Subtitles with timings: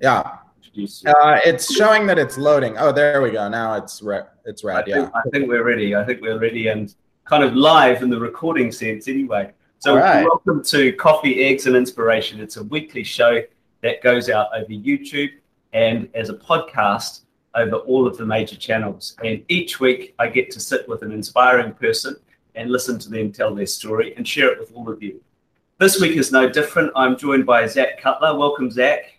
[0.00, 0.38] Yeah.
[1.06, 2.78] Uh, it's showing that it's loading.
[2.78, 3.48] Oh, there we go.
[3.48, 4.26] Now it's red.
[4.46, 4.76] It's red.
[4.76, 4.94] I yeah.
[4.94, 5.94] Think, I think we're ready.
[5.94, 9.52] I think we're ready and kind of live in the recording sense anyway.
[9.80, 10.24] So right.
[10.24, 12.40] welcome to Coffee, Eggs and Inspiration.
[12.40, 13.42] It's a weekly show
[13.82, 15.30] that goes out over YouTube
[15.72, 17.22] and as a podcast
[17.54, 19.16] over all of the major channels.
[19.24, 22.16] And each week I get to sit with an inspiring person
[22.54, 25.20] and listen to them tell their story and share it with all of you.
[25.78, 26.92] This week is no different.
[26.94, 28.36] I'm joined by Zach Cutler.
[28.36, 29.11] Welcome, Zach.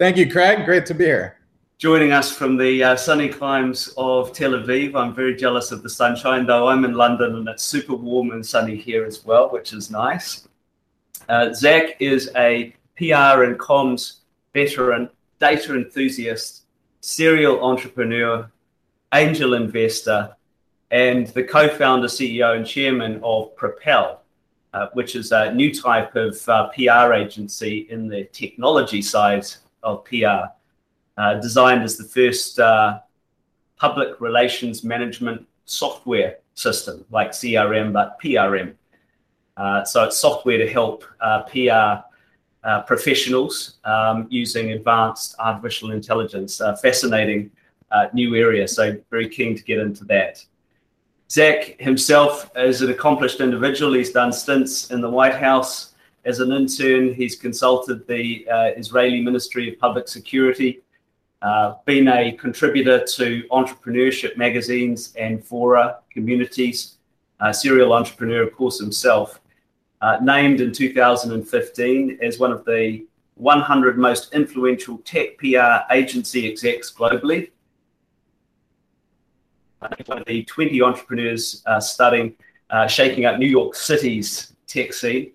[0.00, 0.64] Thank you, Craig.
[0.64, 1.36] Great to be here.
[1.76, 4.94] Joining us from the uh, sunny climes of Tel Aviv.
[4.94, 8.44] I'm very jealous of the sunshine, though I'm in London and it's super warm and
[8.44, 10.48] sunny here as well, which is nice.
[11.28, 14.20] Uh, Zach is a PR and comms
[14.54, 16.62] veteran, data enthusiast,
[17.02, 18.50] serial entrepreneur,
[19.12, 20.34] angel investor,
[20.90, 24.22] and the co founder, CEO, and chairman of Propel,
[24.72, 29.44] uh, which is a new type of uh, PR agency in the technology side
[29.82, 30.48] of PR,
[31.16, 33.00] uh, designed as the first uh,
[33.76, 38.74] public relations management software system, like CRM, but PRM.
[39.56, 42.04] Uh, so it's software to help uh, PR
[42.86, 46.60] professionals um, using advanced artificial intelligence.
[46.82, 47.50] fascinating
[48.12, 48.68] new area.
[48.68, 50.44] So very keen to get into that.
[51.30, 53.92] Zach himself is an accomplished individual.
[53.92, 57.14] He's done stints in the White House as an intern.
[57.14, 60.80] He's consulted the uh, Israeli Ministry of Public Security,
[61.42, 66.96] uh, been a contributor to entrepreneurship magazines and fora communities,
[67.52, 69.40] serial entrepreneur, of course, himself.
[70.02, 76.90] Uh, named in 2015 as one of the 100 most influential tech PR agency execs
[76.90, 77.50] globally
[80.06, 82.34] one of the 20 entrepreneurs uh, studying
[82.70, 85.32] uh, shaking up New York City's tech scene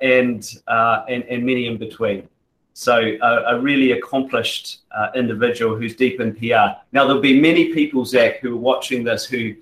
[0.00, 2.28] and, uh, and, and many in between.
[2.74, 6.78] So a, a really accomplished uh, individual who's deep in PR.
[6.92, 9.54] Now there'll be many people, Zach, who are watching this who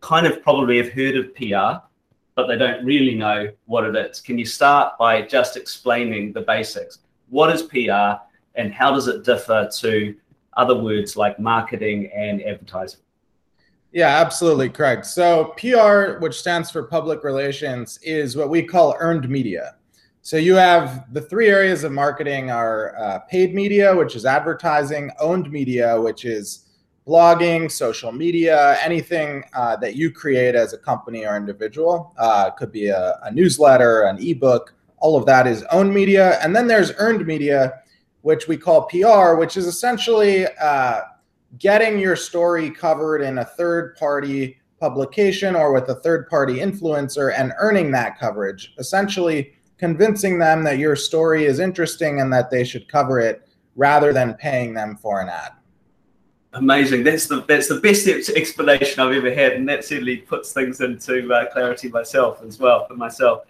[0.00, 1.82] kind of probably have heard of PR,
[2.34, 4.20] but they don't really know what it is.
[4.20, 6.98] Can you start by just explaining the basics?
[7.30, 8.22] What is PR
[8.54, 10.14] and how does it differ to
[10.56, 13.00] other words like marketing and advertising?
[13.92, 15.04] Yeah, absolutely, Craig.
[15.04, 19.76] So PR, which stands for public relations, is what we call earned media.
[20.20, 25.10] So you have the three areas of marketing are uh, paid media, which is advertising,
[25.18, 26.66] owned media, which is
[27.06, 32.12] blogging, social media, anything uh, that you create as a company or individual.
[32.18, 34.74] Uh, could be a, a newsletter, an ebook.
[34.98, 37.80] All of that is owned media, and then there's earned media,
[38.20, 41.00] which we call PR, which is essentially uh,
[41.58, 47.32] getting your story covered in a third party publication or with a third party influencer
[47.36, 52.64] and earning that coverage, essentially convincing them that your story is interesting and that they
[52.64, 55.52] should cover it rather than paying them for an ad.
[56.54, 57.04] Amazing.
[57.04, 61.30] That's the that's the best explanation I've ever had, and that certainly puts things into
[61.32, 63.42] uh, clarity myself as well for myself.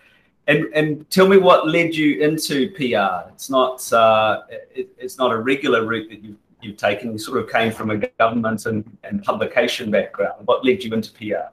[0.48, 3.30] And and tell me what led you into PR.
[3.32, 4.42] It's not uh,
[4.74, 7.12] it, it's not a regular route that you've you've taken?
[7.12, 10.46] You sort of came from a government and, and publication background.
[10.46, 11.52] What led you into PR?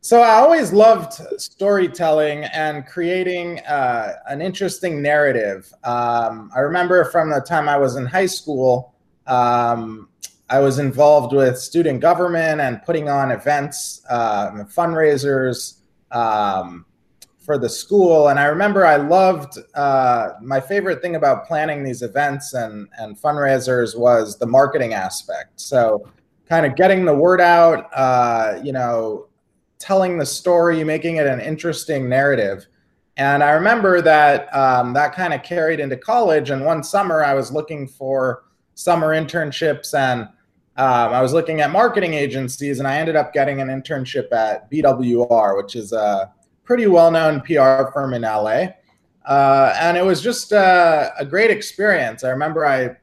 [0.00, 5.72] So I always loved storytelling and creating uh, an interesting narrative.
[5.84, 8.94] Um, I remember from the time I was in high school,
[9.28, 10.08] um,
[10.50, 15.78] I was involved with student government and putting on events, uh, fundraisers.
[16.10, 16.84] Um,
[17.44, 18.28] for the school.
[18.28, 23.16] And I remember I loved uh, my favorite thing about planning these events and, and
[23.20, 25.60] fundraisers was the marketing aspect.
[25.60, 26.08] So,
[26.48, 29.28] kind of getting the word out, uh, you know,
[29.78, 32.66] telling the story, making it an interesting narrative.
[33.16, 36.50] And I remember that um, that kind of carried into college.
[36.50, 38.44] And one summer, I was looking for
[38.74, 40.28] summer internships and
[40.76, 44.70] um, I was looking at marketing agencies, and I ended up getting an internship at
[44.70, 46.32] BWR, which is a
[46.64, 48.66] pretty well known PR firm in LA.
[49.24, 52.24] Uh, and it was just uh, a great experience.
[52.24, 52.96] I remember I,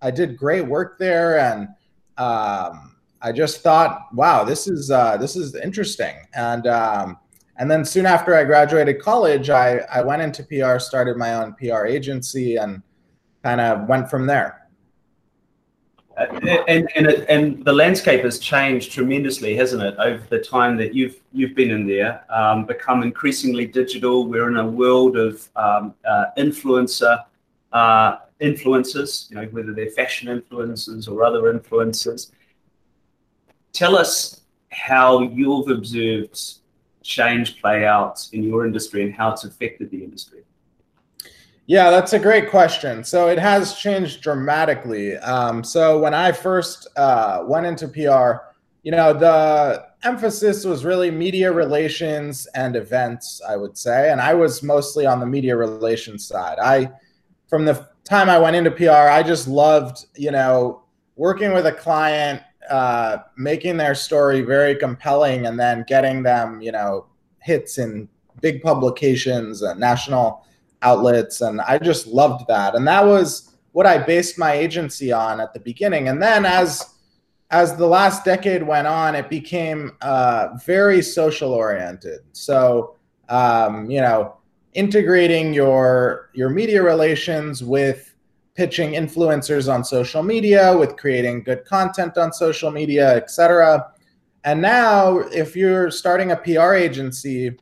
[0.00, 1.68] I did great work there and
[2.16, 6.14] um, I just thought, wow, this is, uh, this is interesting.
[6.34, 7.18] And, um,
[7.56, 11.54] and then soon after I graduated college, I, I went into PR, started my own
[11.54, 12.82] PR agency and
[13.42, 14.63] kind of went from there.
[16.16, 16.26] Uh,
[16.68, 21.20] and and and the landscape has changed tremendously, hasn't it, over the time that you've
[21.32, 22.24] you've been in there?
[22.32, 24.26] Um, become increasingly digital.
[24.26, 27.24] We're in a world of um, uh, influencer
[27.74, 32.30] uh, influencers, you know, whether they're fashion influencers or other influencers.
[33.72, 36.40] Tell us how you've observed
[37.02, 40.42] change play out in your industry and how it's affected the industry.
[41.66, 43.04] Yeah, that's a great question.
[43.04, 45.16] So it has changed dramatically.
[45.16, 48.44] Um, so when I first uh, went into PR,
[48.82, 54.10] you know, the emphasis was really media relations and events, I would say.
[54.10, 56.58] And I was mostly on the media relations side.
[56.58, 56.90] I,
[57.48, 60.82] from the time I went into PR, I just loved, you know,
[61.16, 66.72] working with a client, uh, making their story very compelling, and then getting them, you
[66.72, 67.06] know,
[67.38, 68.06] hits in
[68.42, 70.44] big publications, national
[70.84, 71.40] outlets.
[71.40, 72.74] And I just loved that.
[72.74, 76.08] And that was what I based my agency on at the beginning.
[76.08, 76.94] And then as
[77.50, 82.20] as the last decade went on, it became uh, very social oriented.
[82.32, 82.96] So,
[83.28, 84.36] um, you know,
[84.74, 88.14] integrating your your media relations with
[88.54, 93.92] pitching influencers on social media, with creating good content on social media, etc.
[94.44, 97.56] And now, if you're starting a PR agency,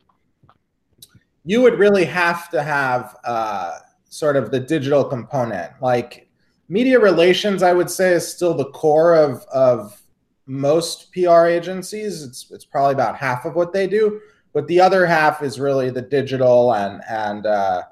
[1.45, 3.79] you would really have to have uh,
[4.09, 6.29] sort of the digital component, like
[6.69, 10.01] media relations, I would say, is still the core of of
[10.47, 12.23] most PR agencies.
[12.23, 14.21] It's it's probably about half of what they do,
[14.53, 17.83] but the other half is really the digital and and uh,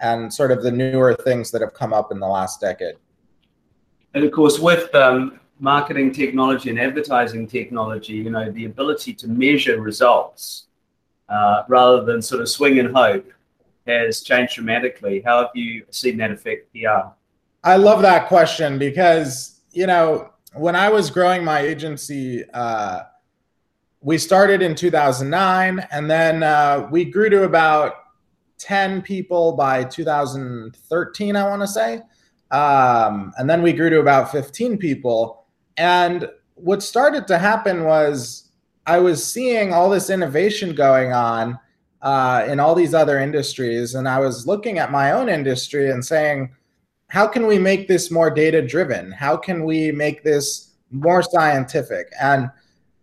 [0.00, 2.96] and sort of the newer things that have come up in the last decade.
[4.14, 9.28] And of course, with um, marketing technology and advertising technology, you know, the ability to
[9.28, 10.65] measure results
[11.28, 13.32] uh, rather than sort of swing and hope
[13.86, 15.22] has changed dramatically.
[15.24, 17.10] How have you seen that affect PR?
[17.62, 23.00] I love that question because, you know, when I was growing my agency, uh,
[24.00, 27.94] we started in 2009 and then uh, we grew to about
[28.58, 32.02] 10 people by 2013, I want to say.
[32.50, 35.46] Um, and then we grew to about 15 people.
[35.76, 38.45] And what started to happen was
[38.86, 41.58] I was seeing all this innovation going on
[42.02, 43.94] uh, in all these other industries.
[43.94, 46.54] And I was looking at my own industry and saying,
[47.08, 49.12] how can we make this more data driven?
[49.12, 52.12] How can we make this more scientific?
[52.20, 52.50] And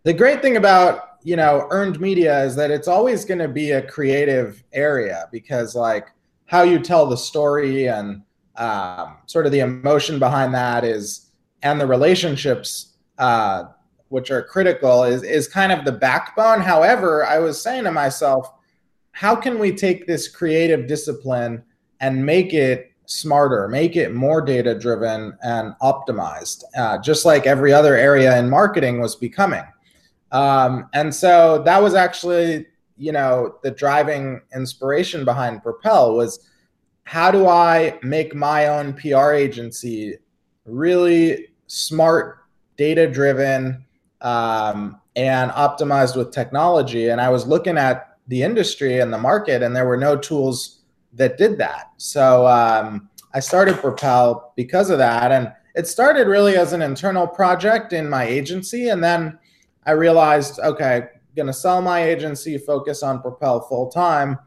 [0.04, 3.72] the great thing about you know earned media is that it's always going to be
[3.72, 6.08] a creative area because like
[6.46, 8.22] how you tell the story and
[8.56, 11.30] um, sort of the emotion behind that is
[11.62, 13.64] and the relationships uh,
[14.14, 18.52] which are critical is is kind of the backbone however i was saying to myself
[19.10, 21.62] how can we take this creative discipline
[22.00, 27.72] and make it smarter, make it more data driven and optimized, uh, just like every
[27.72, 29.62] other area in marketing was becoming.
[30.32, 36.48] Um, and so that was actually, you know, the driving inspiration behind Propel was
[37.04, 40.16] how do I make my own PR agency
[40.64, 42.38] really smart,
[42.76, 43.84] data driven,
[44.20, 47.08] um, and optimized with technology?
[47.08, 50.80] And I was looking at the industry and the market, and there were no tools
[51.14, 51.90] that did that.
[51.96, 55.32] So um, I started Propel because of that.
[55.32, 58.88] And it started really as an internal project in my agency.
[58.88, 59.38] And then
[59.86, 64.38] I realized, okay, going to sell my agency, focus on Propel full time.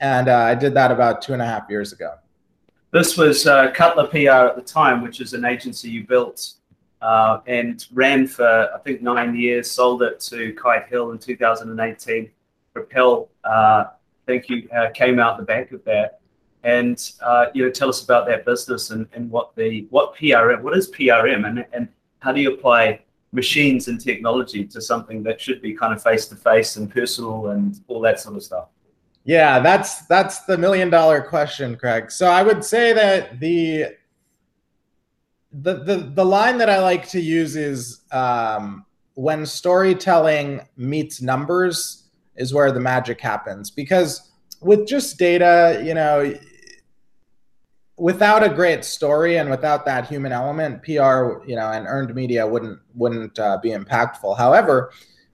[0.00, 2.14] And uh, I did that about two and a half years ago.
[2.90, 6.52] This was uh, Cutler PR at the time, which is an agency you built
[7.04, 12.30] uh, and ran for, I think, nine years, sold it to Kite Hill in 2018.
[12.72, 13.84] Propel, uh,
[14.26, 16.20] thank you, uh, came out the back of that.
[16.62, 20.62] And uh, you know, tell us about that business and, and what the what PRM,
[20.62, 21.88] what is PRM, and and
[22.20, 23.00] how do you apply
[23.32, 27.48] machines and technology to something that should be kind of face to face and personal
[27.48, 28.68] and all that sort of stuff?
[29.24, 32.10] Yeah, that's that's the million dollar question, Craig.
[32.10, 33.88] So I would say that the
[35.62, 38.84] the the, the line that I like to use is um,
[39.14, 42.04] when storytelling meets numbers
[42.36, 46.34] is where the magic happens because with just data, you know,
[47.96, 52.46] without a great story and without that human element, PR, you know, and earned media
[52.46, 54.36] wouldn't wouldn't uh, be impactful.
[54.36, 54.90] However,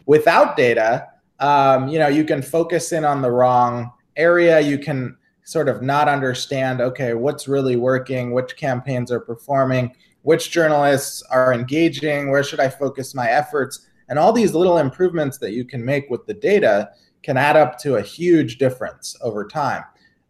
[0.06, 1.06] without data,
[1.38, 4.60] um, you know, you can focus in on the wrong area.
[4.60, 10.50] You can sort of not understand, okay, what's really working, which campaigns are performing, which
[10.50, 15.52] journalists are engaging, where should I focus my efforts, and all these little improvements that
[15.52, 16.90] you can make with the data
[17.22, 19.84] can add up to a huge difference over time.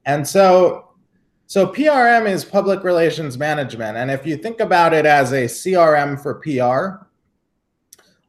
[0.06, 0.90] And so
[1.50, 3.96] so PRM is public relations management.
[3.96, 7.04] And if you think about it as a CRM for PR,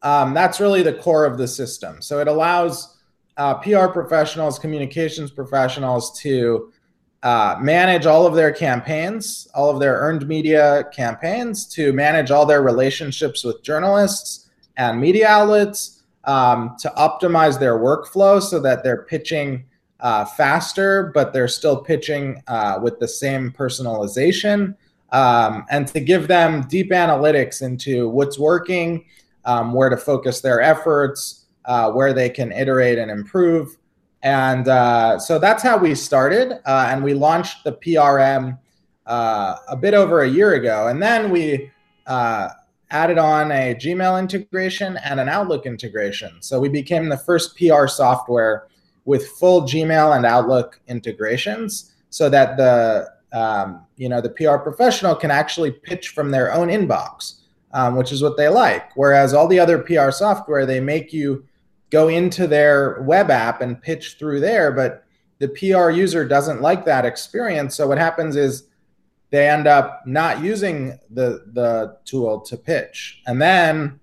[0.02, 2.02] um, that's really the core of the system.
[2.02, 2.98] So it allows
[3.38, 6.72] uh, PR professionals, communications professionals to
[7.24, 12.46] uh, manage all of their campaigns, all of their earned media campaigns, to manage all
[12.46, 19.04] their relationships with journalists and media outlets, um, to optimize their workflow so that they're
[19.04, 19.64] pitching
[20.00, 24.76] uh, faster, but they're still pitching uh, with the same personalization.
[25.12, 29.06] Um, and to give them deep analytics into what's working,
[29.46, 33.78] um, where to focus their efforts, uh, where they can iterate and improve.
[34.24, 36.60] And uh, so that's how we started.
[36.66, 38.58] Uh, and we launched the PRM
[39.06, 40.88] uh, a bit over a year ago.
[40.88, 41.72] And then we
[42.92, 46.42] added on a Gmail integration and an Outlook integration.
[46.42, 48.68] So we became the first PR software
[49.06, 55.16] with full Gmail and Outlook integrations so that the um, you know the PR professional
[55.16, 57.36] can actually pitch from their own inbox,
[57.74, 58.96] um, which is what they like.
[58.96, 61.46] Whereas all the other PR software, they make you
[61.92, 65.06] go into their web app and pitch through there, but
[65.40, 67.76] the PR user doesn't like that experience.
[67.76, 68.68] So what happens is
[69.30, 74.00] they end up not using the the tool to pitch, and then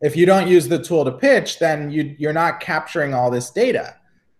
[0.00, 3.50] if you don't use the tool to pitch, then you, you're not capturing all this
[3.50, 3.96] data.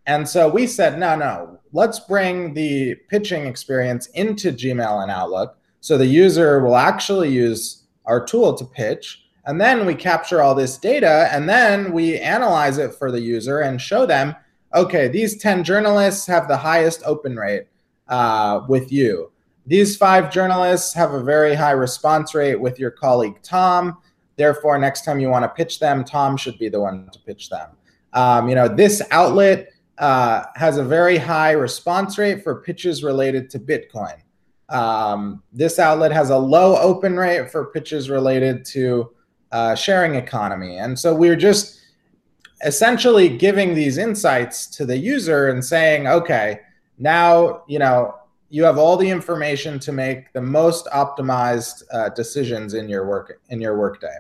[0.07, 5.59] And so we said, no, no, let's bring the pitching experience into Gmail and Outlook
[5.81, 9.25] so the user will actually use our tool to pitch.
[9.47, 13.61] And then we capture all this data and then we analyze it for the user
[13.61, 14.37] and show them,
[14.75, 17.65] okay, these 10 journalists have the highest open rate
[18.09, 19.33] uh, with you.
[19.67, 23.99] These five journalists have a very high response rate with your colleague Tom.
[24.37, 27.51] Therefore, next time you want to pitch them, Tom should be the one to pitch
[27.51, 27.71] them.
[28.13, 33.51] Um, you know, this outlet uh, has a very high response rate for pitches related
[33.51, 34.17] to Bitcoin.
[34.71, 39.11] Um, this outlet has a low open rate for pitches related to
[39.53, 40.79] uh, sharing economy.
[40.79, 41.81] And so we're just
[42.65, 46.61] essentially giving these insights to the user and saying, okay,
[46.99, 48.15] now, you know,
[48.51, 53.41] you have all the information to make the most optimized uh, decisions in your work
[53.49, 54.17] in your workday.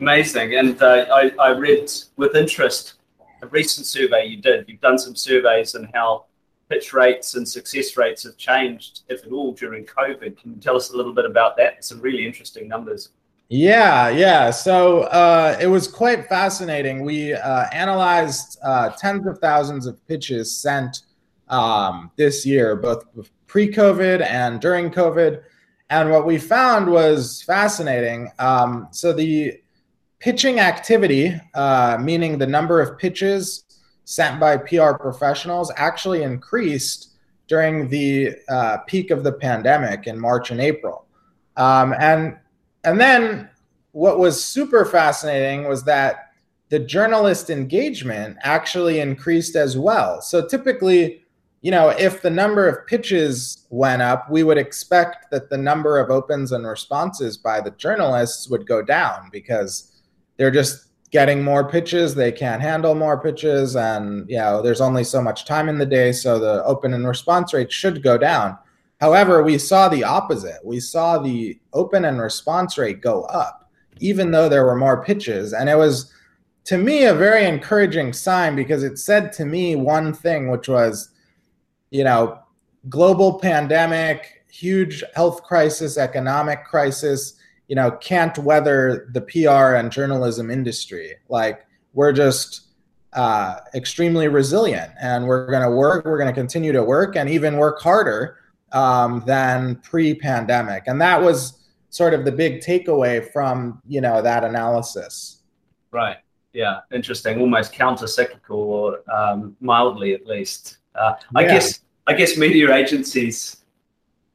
[0.00, 0.54] Amazing.
[0.56, 2.94] And uh, I, I read with interest
[3.42, 4.64] a recent survey you did.
[4.68, 6.26] You've done some surveys on how
[6.68, 10.40] pitch rates and success rates have changed, if at all, during COVID.
[10.40, 11.84] Can you tell us a little bit about that?
[11.84, 13.10] Some really interesting numbers.
[13.48, 14.50] Yeah, yeah.
[14.50, 17.04] So uh, it was quite fascinating.
[17.04, 21.02] We uh, analyzed uh, tens of thousands of pitches sent
[21.48, 23.04] um, this year, both
[23.46, 25.42] pre COVID and during COVID.
[25.90, 28.30] And what we found was fascinating.
[28.38, 29.60] Um, so the
[30.18, 33.64] pitching activity, uh, meaning the number of pitches
[34.04, 37.10] sent by PR professionals, actually increased
[37.48, 41.04] during the uh, peak of the pandemic in March and April.
[41.58, 42.38] Um, and
[42.84, 43.48] and then
[43.92, 46.30] what was super fascinating was that
[46.70, 50.22] the journalist engagement actually increased as well.
[50.22, 51.22] So typically,
[51.60, 55.98] you know, if the number of pitches went up, we would expect that the number
[55.98, 60.02] of opens and responses by the journalists would go down because
[60.38, 62.14] they're just getting more pitches.
[62.14, 63.76] They can't handle more pitches.
[63.76, 66.10] And, you know, there's only so much time in the day.
[66.10, 68.56] So the open and response rate should go down.
[69.02, 70.64] However, we saw the opposite.
[70.64, 73.68] We saw the open and response rate go up,
[73.98, 75.52] even though there were more pitches.
[75.52, 76.12] And it was,
[76.66, 81.10] to me, a very encouraging sign because it said to me one thing, which was,
[81.90, 82.38] you know,
[82.88, 87.34] global pandemic, huge health crisis, economic crisis
[87.68, 91.14] you know can't weather the PR and journalism industry.
[91.30, 92.68] Like we're just
[93.14, 96.04] uh, extremely resilient, and we're going to work.
[96.04, 98.36] We're going to continue to work, and even work harder
[98.72, 100.84] um, than pre-pandemic.
[100.86, 101.60] And that was
[101.90, 105.42] sort of the big takeaway from you know that analysis.
[105.90, 106.18] Right.
[106.52, 106.80] Yeah.
[106.92, 107.40] Interesting.
[107.40, 110.78] Almost counter-cyclical, or um, mildly at least.
[110.94, 111.48] Uh, I yeah.
[111.48, 111.80] guess.
[112.08, 113.62] I guess media agencies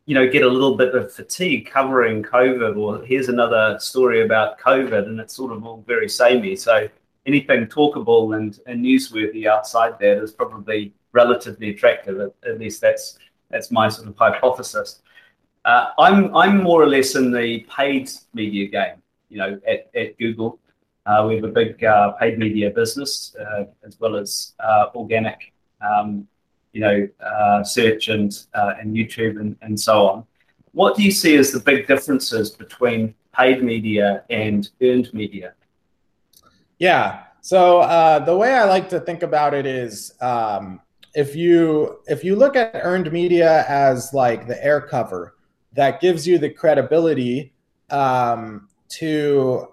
[0.08, 4.58] you know, get a little bit of fatigue covering COVID, or here's another story about
[4.58, 6.56] COVID, and it's sort of all very samey.
[6.56, 6.88] So
[7.26, 12.22] anything talkable and, and newsworthy outside that is probably relatively attractive.
[12.22, 15.02] At, at least that's that's my sort of hypothesis.
[15.66, 19.02] Uh, I'm I'm more or less in the paid media game.
[19.30, 20.60] You know, at, at Google,
[21.06, 25.54] uh, we have a big uh, paid media business uh, as well as uh, organic.
[25.82, 26.28] Um,
[26.72, 30.26] you know, uh, search and and YouTube and, and so on.
[30.72, 35.54] What do you see as the big differences between paid media and earned media?
[36.78, 37.24] Yeah.
[37.42, 37.82] So
[38.26, 40.82] the way I like to think about it is, um,
[41.18, 45.36] if you if you look at earned media as like the air cover
[45.74, 47.56] that gives you the credibility
[47.90, 49.68] um, to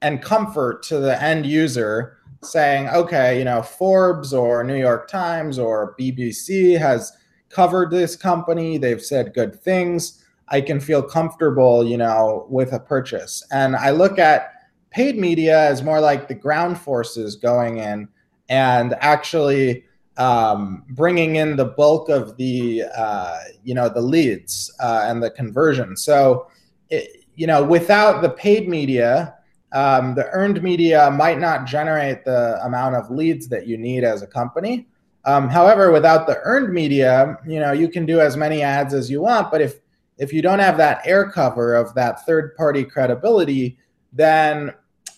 [0.00, 5.58] and comfort to the end user saying, okay, you know, Forbes or New York Times
[5.58, 7.12] or BBC has
[7.50, 8.78] covered this company.
[8.78, 10.24] They've said good things.
[10.48, 13.46] I can feel comfortable, you know, with a purchase.
[13.50, 14.52] And I look at
[14.90, 18.08] paid media as more like the ground forces going in
[18.48, 19.85] and actually
[20.18, 25.30] um, bringing in the bulk of the uh, you know the leads uh, and the
[25.30, 25.96] conversion.
[25.96, 26.48] So
[26.90, 29.34] it, you know without the paid media,
[29.72, 34.22] um, the earned media might not generate the amount of leads that you need as
[34.22, 34.86] a company.
[35.24, 39.10] Um, however, without the earned media, you know you can do as many ads as
[39.10, 39.80] you want, but if
[40.18, 43.76] if you don't have that air cover of that third party credibility,
[44.12, 44.72] then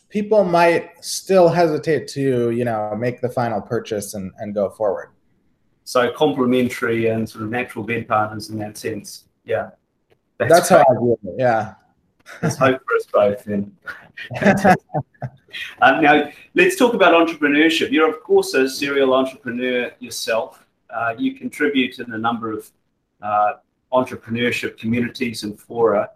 [0.09, 5.11] people might still hesitate to you know make the final purchase and, and go forward.
[5.85, 9.25] So complementary and sort of natural bed partners in that sense.
[9.45, 9.71] Yeah.
[10.37, 11.75] That's, that's how i view it yeah.
[12.41, 13.77] There's hope for us both then.
[15.81, 17.91] Um, now let's talk about entrepreneurship.
[17.91, 20.67] You're of course a serial entrepreneur yourself.
[20.91, 22.71] Uh, you contribute in a number of
[23.23, 23.53] uh,
[23.93, 26.11] entrepreneurship communities and fora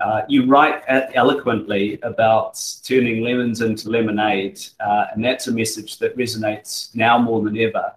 [0.00, 0.82] uh, you write
[1.14, 7.42] eloquently about turning lemons into lemonade, uh, and that's a message that resonates now more
[7.42, 7.92] than ever.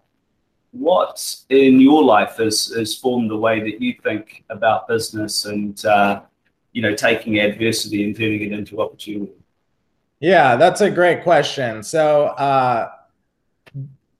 [0.72, 5.84] What in your life has, has formed the way that you think about business and
[5.86, 6.22] uh,
[6.74, 9.34] you know taking adversity and turning it into opportunity?
[10.20, 11.84] Yeah, that's a great question.
[11.84, 12.92] So uh,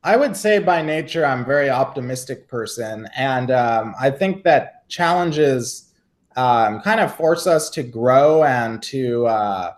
[0.04, 4.88] I would say by nature I'm a very optimistic person, and um, I think that
[4.90, 5.93] challenges
[6.36, 9.74] um, kind of force us to grow and to uh,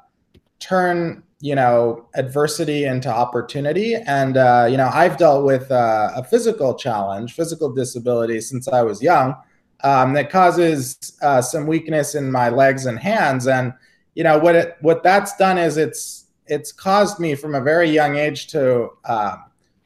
[0.59, 3.95] turn you know adversity into opportunity.
[3.95, 8.81] And uh, you know i've dealt with uh, a physical challenge physical disability since i
[8.81, 9.35] was young
[9.83, 13.47] um, that causes uh, some weakness in my legs and hands.
[13.47, 13.74] And
[14.15, 17.89] you know what it what that's done is it's it's caused me from a very
[17.89, 19.43] young age to um,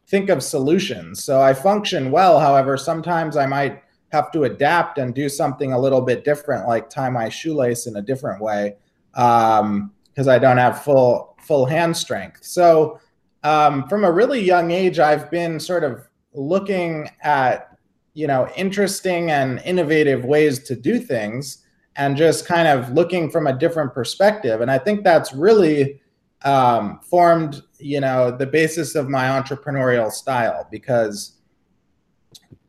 [0.07, 1.23] think of solutions.
[1.23, 2.39] So i function well.
[2.39, 6.89] However sometimes i might have to adapt and do something a little bit different, like
[6.89, 8.75] tie my shoelace in a different way,
[9.13, 12.43] because um, I don't have full full hand strength.
[12.43, 12.99] So
[13.43, 17.77] um, from a really young age, I've been sort of looking at
[18.13, 21.63] you know interesting and innovative ways to do things,
[21.95, 24.61] and just kind of looking from a different perspective.
[24.61, 26.01] And I think that's really
[26.43, 31.38] um, formed you know the basis of my entrepreneurial style because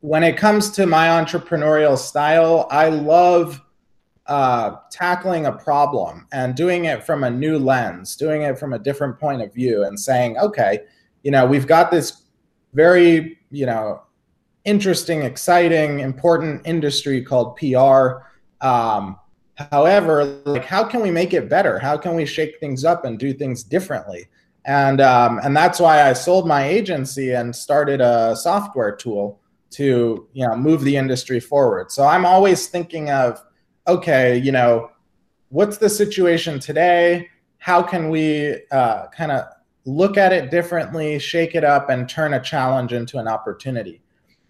[0.00, 3.60] when it comes to my entrepreneurial style, I love
[4.26, 8.78] uh, tackling a problem and doing it from a new lens, doing it from a
[8.78, 10.80] different point of view, and saying, okay,
[11.22, 12.22] you know, we've got this
[12.72, 14.02] very, you know,
[14.64, 18.22] interesting, exciting, important industry called PR.
[18.64, 19.18] Um,
[19.70, 21.78] however, like, how can we make it better?
[21.78, 24.28] How can we shake things up and do things differently?
[24.64, 29.39] And um, and that's why I sold my agency and started a software tool
[29.70, 31.90] to you know move the industry forward.
[31.90, 33.42] So I'm always thinking of
[33.86, 34.90] okay, you know,
[35.48, 37.28] what's the situation today?
[37.58, 39.46] How can we uh, kind of
[39.84, 44.00] look at it differently, shake it up, and turn a challenge into an opportunity?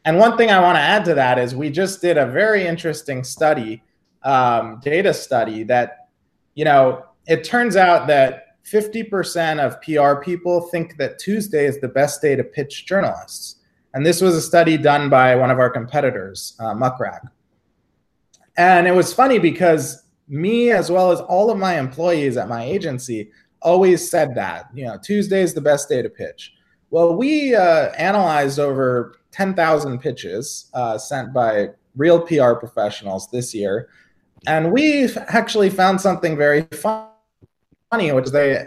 [0.04, 2.66] And one thing I want to add to that is we just did a very
[2.66, 3.82] interesting study,
[4.22, 6.08] um, data study that,
[6.54, 11.88] you know, it turns out that 50% of PR people think that Tuesday is the
[11.88, 13.56] best day to pitch journalists.
[13.94, 17.22] And this was a study done by one of our competitors, uh, Muck Rack.
[18.56, 22.64] And it was funny because me, as well as all of my employees at my
[22.64, 23.30] agency,
[23.62, 26.54] always said that, you know, Tuesday is the best day to pitch.
[26.90, 33.88] Well, we uh, analyzed over 10,000 pitches uh, sent by real PR professionals this year.
[34.46, 38.66] And we actually found something very funny, which is they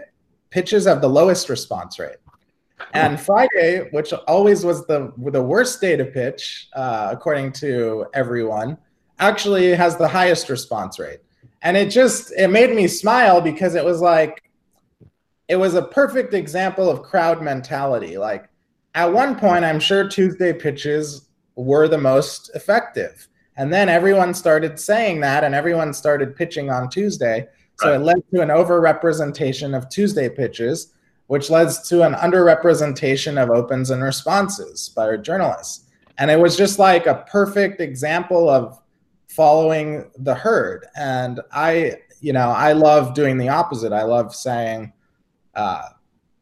[0.51, 2.17] pitches have the lowest response rate.
[2.93, 8.77] And Friday, which always was the the worst day to pitch, uh, according to everyone,
[9.19, 11.19] actually has the highest response rate.
[11.61, 14.43] And it just it made me smile because it was like
[15.47, 18.17] it was a perfect example of crowd mentality.
[18.17, 18.49] Like
[18.95, 23.27] at one point, I'm sure Tuesday pitches were the most effective.
[23.55, 27.47] And then everyone started saying that, and everyone started pitching on Tuesday.
[27.79, 27.95] So right.
[27.95, 30.93] it led to an overrepresentation of Tuesday pitches
[31.33, 35.89] which leads to an underrepresentation of opens and responses by our journalists.
[36.19, 38.79] And it was just like a perfect example of
[39.29, 40.85] following the herd.
[40.95, 43.91] And I, you know, I love doing the opposite.
[43.91, 44.93] I love saying,
[45.55, 45.85] uh,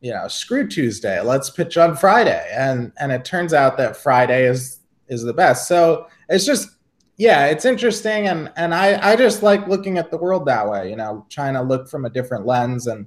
[0.01, 2.45] you know, screw Tuesday, let's pitch on Friday.
[2.53, 5.69] And and it turns out that Friday is is the best.
[5.69, 6.67] So it's just
[7.15, 10.89] yeah, it's interesting and and I I just like looking at the world that way,
[10.89, 13.05] you know, trying to look from a different lens and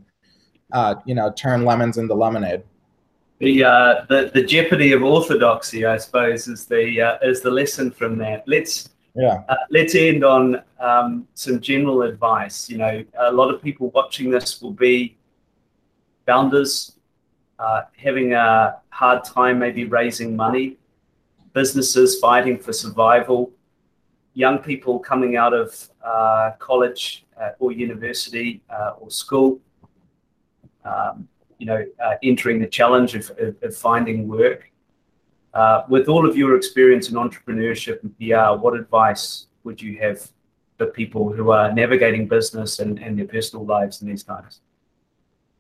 [0.75, 2.63] uh, you know, turn lemons into lemonade.
[3.39, 7.91] The, uh, the the jeopardy of orthodoxy, I suppose, is the uh, is the lesson
[7.91, 8.45] from that.
[8.47, 9.45] Let's yeah.
[9.49, 12.69] Uh, let's end on um, some general advice.
[12.69, 15.17] You know, a lot of people watching this will be
[16.27, 16.99] founders,
[17.59, 20.77] uh, having a hard time maybe raising money,
[21.53, 23.53] businesses fighting for survival,
[24.35, 29.61] young people coming out of uh, college uh, or university uh, or school,
[31.59, 34.70] you know, uh, entering the challenge of, finding work.
[35.55, 40.29] Uh, with all of your experience in entrepreneurship and PR, what advice would you have
[40.77, 44.61] for people who are navigating business and, and their personal lives in these times?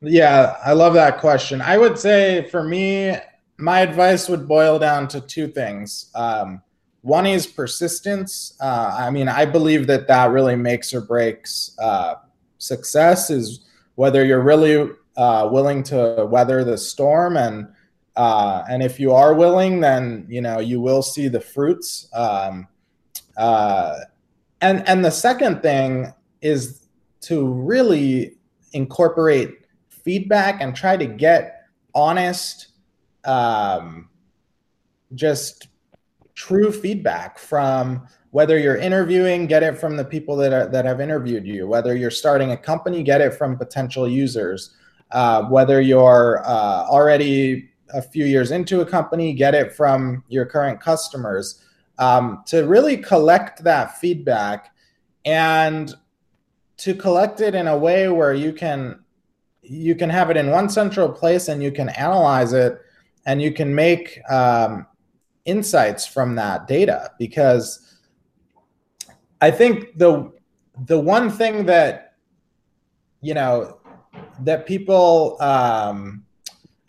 [0.00, 1.62] Yeah, I love that question.
[1.62, 3.16] I would say for me,
[3.56, 6.10] my advice would boil down to two things.
[6.14, 6.60] Um,
[7.02, 8.56] one is persistence.
[8.60, 12.16] Uh, I mean, I believe that that really makes or breaks uh,
[12.58, 13.30] success.
[13.30, 17.68] Is whether you're really uh, willing to weather the storm, and
[18.16, 22.08] uh, and if you are willing, then you know you will see the fruits.
[22.14, 22.68] Um,
[23.36, 23.96] uh,
[24.60, 26.86] and and the second thing is
[27.22, 28.36] to really
[28.72, 32.68] incorporate feedback and try to get honest
[33.24, 34.08] um,
[35.14, 35.68] just
[36.34, 41.00] true feedback from whether you're interviewing get it from the people that are, that have
[41.00, 41.68] interviewed you.
[41.68, 44.74] Whether you're starting a company get it from potential users
[45.10, 50.44] uh, whether you're uh, already a few years into a company get it from your
[50.44, 51.64] current customers
[51.98, 54.74] um, to really collect that feedback
[55.24, 55.94] and
[56.76, 59.00] to collect it in a way where you can
[59.62, 62.80] you can have it in one central place and you can analyze it
[63.24, 64.86] and you can make um,
[65.46, 67.10] insights from that data.
[67.18, 67.84] Because
[69.40, 70.32] i think the
[70.86, 72.14] the one thing that
[73.20, 73.78] you know
[74.40, 76.24] that people um,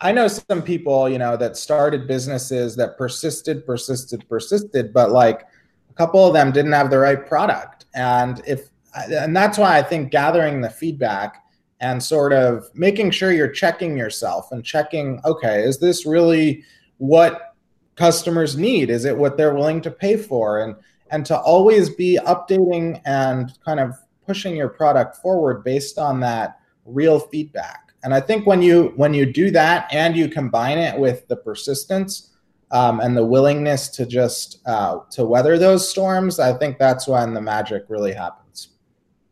[0.00, 5.42] i know some people you know that started businesses that persisted persisted persisted but like
[5.90, 7.86] a couple of them didn't have the right product.
[7.94, 11.44] And if and that's why i think gathering the feedback
[11.80, 16.64] and sort of making sure you're checking yourself and checking okay is this really
[16.98, 17.56] what
[17.96, 18.90] customers need?
[18.90, 20.60] Is it what they're willing to pay for?
[20.60, 20.76] And
[21.10, 23.94] and to always be updating and kind of
[24.26, 29.12] pushing your product forward based on that real feedback and i think when you when
[29.12, 32.30] you do that and you combine it with the persistence
[32.72, 37.34] um, and the willingness to just uh, to weather those storms i think that's when
[37.34, 38.68] the magic really happens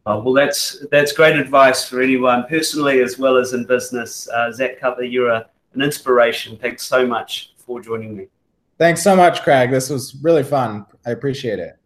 [0.06, 4.28] Oh, well, that's that's great advice for anyone personally as well as in business.
[4.28, 6.58] Uh, Zach Cutler, you're a, an inspiration.
[6.58, 8.26] Thanks so much for joining me.
[8.76, 9.70] Thanks so much, Craig.
[9.70, 10.84] This was really fun.
[11.06, 11.78] I appreciate it.